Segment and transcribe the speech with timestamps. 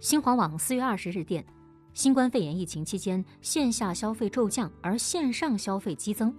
[0.00, 1.44] 新华网四月二十日电，
[1.92, 6.34] 新冠肺炎疫情期间，线下消费骤降，而线上消费激增。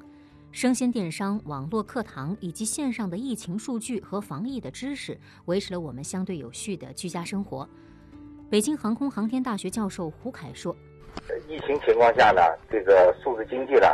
[0.52, 7.70] 生鲜电商、网络课堂以及线上的疫情数据和防疫的知识，维持了我们相对有序的居家生活。
[8.50, 10.76] 北京航空航天大学教授胡凯说
[11.48, 13.88] ：“疫情情况下呢，这个数字经济呢，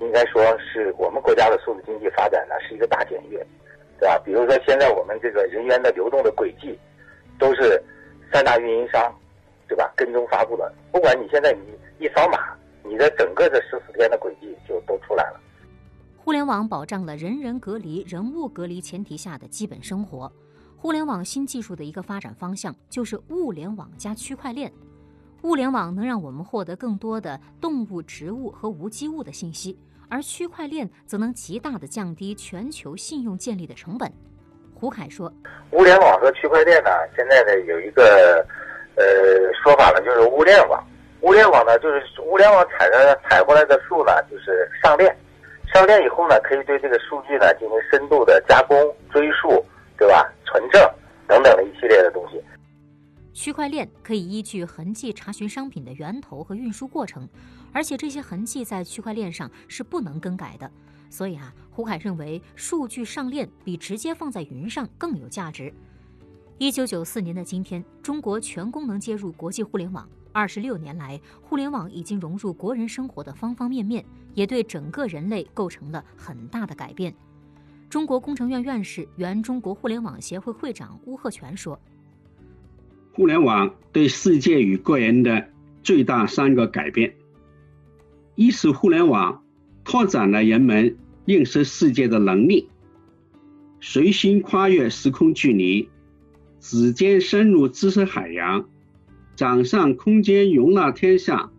[0.00, 3.38] 应该说是我们国家的数字经济发展呢是一个大检阅，
[4.00, 4.20] 对吧？
[4.24, 6.76] 比如说现在我们这个人员的流动的轨迹，
[7.38, 7.80] 都是
[8.32, 9.14] 三大运营商，
[9.68, 9.92] 对吧？
[9.96, 10.72] 跟踪发布的。
[10.90, 15.40] 不管你现在你一扫码，你的整个这十四天的轨迹就都出来了。”
[16.16, 20.32] 互联网保障了人人隔离、人物隔离前提下的基本生活。
[20.76, 24.72] 互联网新技术的一个发展方向就是物联网加区块链。
[25.42, 29.76] 物联网能让我们获得更多的动物、植物和无机物的信息，
[30.08, 34.12] 而区块链则能极大的降低全球信用建立的成本。
[34.82, 35.32] 胡凯说
[35.70, 38.44] ：“物联网和区块链呢，现在呢有一个
[38.96, 39.04] 呃
[39.62, 40.84] 说法呢，就是物联网。
[41.20, 45.16] 物联网呢，就是物联网采的采过来的数呢，就是上链。”
[45.72, 48.76] 上链以后呢，可以对这个数据呢进行深度的加工、
[49.12, 49.64] 追溯，
[49.96, 50.28] 对吧？
[50.44, 50.82] 存证
[51.28, 52.42] 等等的一系列的东西。
[53.32, 57.28] 区块链可以依据痕迹查询商品的源头和运输过程，
[57.72, 60.68] 而且这些痕迹在区块链上是不能更改的。
[61.12, 65.70] 所以啊，胡凯认为数据上链比直接放在云上更有价值。
[66.56, 70.08] 一九九四年的今天，中国全功能接入国际互联网。
[70.32, 74.02] 二十六年来，互联网已经融入国人生活的方方面面，
[74.32, 77.14] 也对整个人类构成了很大的改变。
[77.90, 81.78] 中国工程院院士、原中国互联网协会会长邬贺铨说
[83.12, 85.46] ：“互联网对世界与个人的
[85.82, 87.14] 最大三个改变，
[88.34, 89.44] 一是互联网
[89.84, 92.68] 拓展了人们认识世界的能力，
[93.80, 95.88] 随心跨越时空距离，
[96.60, 98.68] 指尖深入知识海洋。”
[99.34, 101.50] 掌上空间容纳天下，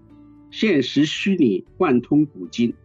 [0.51, 2.75] 现实虚拟贯通古今。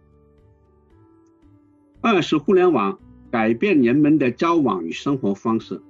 [2.01, 2.99] 二是互联网
[3.31, 5.83] 改变人们的交往与生活方式，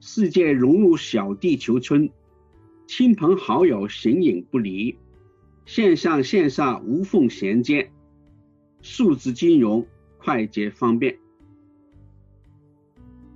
[0.00, 2.08] 世界融入小地球村，
[2.86, 4.96] 亲朋好友形影不离，
[5.66, 7.90] 线上线下无缝衔接，
[8.80, 9.86] 数字金融
[10.26, 11.16] 快捷方便。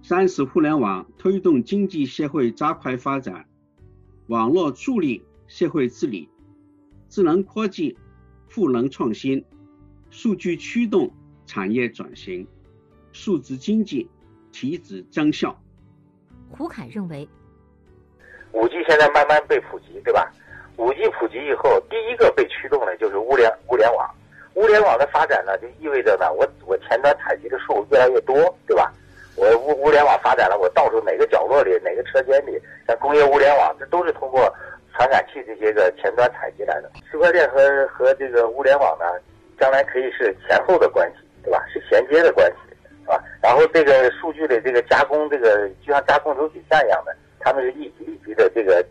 [0.02, 3.46] 三是互联网推动经济社会加快发展。
[4.26, 6.28] 网络助力社会治理，
[7.08, 7.96] 智能科技
[8.48, 9.44] 赋能创新，
[10.10, 11.08] 数据驱动
[11.46, 12.44] 产业转型，
[13.12, 14.10] 数字经济
[14.50, 15.56] 提质增效。
[16.48, 17.28] 胡凯认为，
[18.52, 20.28] 五 G 现在慢慢被普及，对吧？
[20.76, 24.12] 五 G 普及以后，第一个被驱动的就是物联物联网。
[24.60, 28.34] 物联网的发展呢，就意味着呢，我我前端采集的数越来越多，
[28.66, 28.92] 对吧？
[29.36, 34.54] 我物物联网发展了，我到处哪个角落里、哪个车间里，像工业物联网，这都是通过
[34.92, 36.90] 传感器这些个前端采集来的。
[37.10, 39.06] 区块链和和这个物联网呢，
[39.58, 41.64] 将来可以是前后的关系，对吧？
[41.72, 43.24] 是衔接的关系，是吧？
[43.42, 48.84] 然后这个数据的这个加工，这个就像加工流水线一样的，他们是一级一级的这个。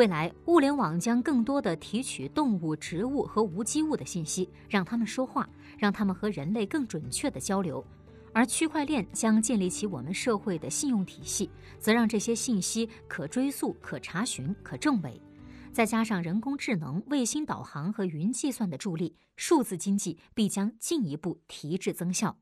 [0.00, 5.46] 未来，物联网将更多的提取动物、植物和无机物的信息，让他们说话，
[5.76, 7.84] 让他们和人类更准确的交流。
[8.32, 15.20] 而区块链将建立起我们社会的信用体系，则让这些信息可追溯、可查询、可证伪。
[15.70, 22.38] 再加上人工智能、卫星导航和云计算的助力，数字经济必将进一步提质增效。